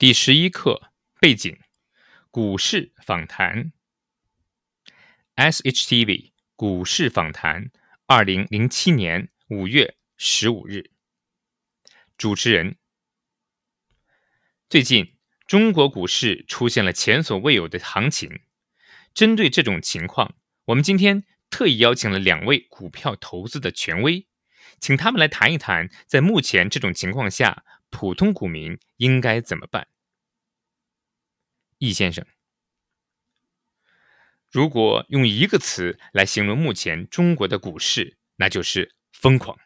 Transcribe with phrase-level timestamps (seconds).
[0.00, 1.58] 第十一课背景：
[2.30, 3.70] 股市访谈。
[5.36, 7.70] SHTV 股市访谈，
[8.06, 10.92] 二零零七年五月十五日。
[12.16, 12.78] 主持人：
[14.70, 18.40] 最近中国股市出现了前所未有的行情。
[19.12, 24.26] 针对这种情况，我们今天特意邀请了两位股票投资的权威，
[24.80, 27.66] 请他们来谈一谈，在目前这种情况下。
[27.90, 29.88] 普通股民应该怎么办？
[31.78, 32.26] 易先生，
[34.50, 39.58] 如果用一个词来形容目前中国的股市，那就是疯狂。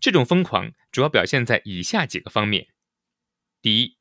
[0.00, 2.68] 这种疯狂主要表现在以下几个方面：
[3.62, 3.98] 第一，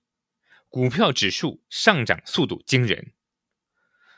[0.67, 3.13] 股票指数上涨速度惊人，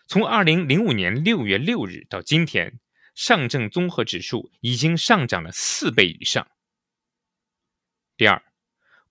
[0.08, 2.80] 从二零零五年六月六日到今天，
[3.13, 6.48] 上证综合指数已经上涨了四倍以上。
[8.18, 8.44] 第二。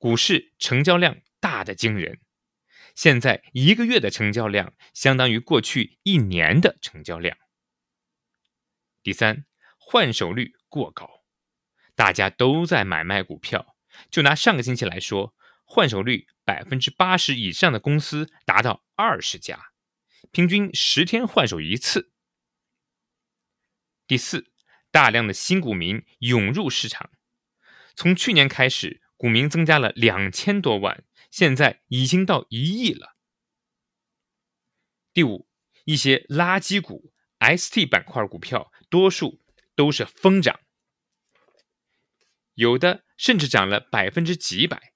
[0.05, 2.21] 股市成交量大的惊人，
[2.95, 7.39] 现在一个月的成交量相当于过去一年的成交量。
[9.03, 9.47] 第三，
[9.79, 11.25] 换手率过高，
[11.95, 13.79] 大家都在买卖股票。
[14.11, 19.71] 就拿上个星期来说，换手率百分之八十以上的公司达到二十家，
[20.31, 22.13] 平均十天换手一次。
[24.07, 24.53] 第四，
[24.91, 27.11] 大量的新股民涌入市场，
[27.97, 29.01] 从去年开始。
[29.25, 33.17] 股民增加了两千多万，现在已经到一亿了。
[35.15, 35.49] 第五，
[35.87, 39.41] 一些垃圾股、ST 板块股票，多数
[39.75, 40.61] 都是疯涨，
[42.53, 44.93] 有的甚至涨了百分之几百。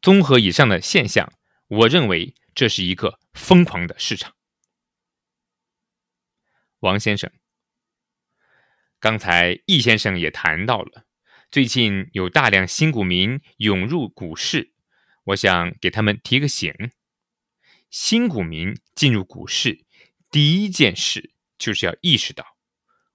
[0.00, 1.34] 综合以上的现象，
[1.66, 4.34] 我认为这是一个疯狂的市场。
[6.78, 7.30] 王先生，
[8.98, 11.04] 刚才易先生也谈到了。
[11.52, 14.72] 最近有大量新股民涌入股市，
[15.24, 16.72] 我想给他们提个醒：
[17.90, 19.84] 新股民进入股市，
[20.30, 22.56] 第一件事就是要意识到，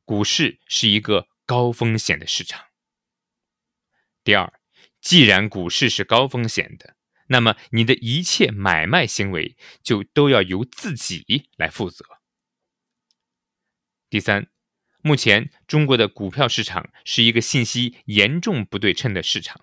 [0.05, 2.63] 股市是一个高风险的市场。
[4.23, 4.53] 第二，
[5.01, 6.95] 既然股市是高风险的，
[7.29, 12.05] 那么你的一切买卖行为就都要由自己来负责。
[14.11, 14.47] 第三。
[15.07, 19.61] 目前，中国的股票市场是一个信息严重不对称的市场。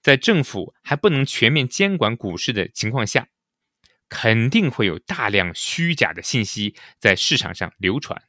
[0.00, 3.28] 在政府还不能全面监管股市的情况下，
[4.08, 8.22] 肯定会有大量虚假的信息在市场上流传。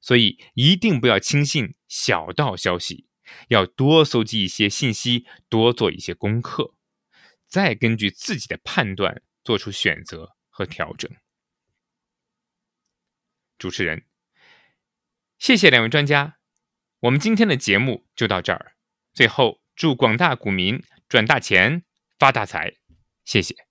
[0.00, 3.06] 所以，一定不要轻信小道消息，
[3.46, 6.74] 要多搜集一些信息，多做一些功课，
[7.46, 11.08] 再根据自己的判断做出选择和调整。
[13.56, 14.04] 主持人。
[15.46, 16.38] 谢谢两位专家，
[16.98, 18.72] 我们今天的节目就到这儿。
[19.14, 21.84] 最后，祝广大股民赚大钱、
[22.18, 22.72] 发大财，
[23.24, 23.65] 谢谢。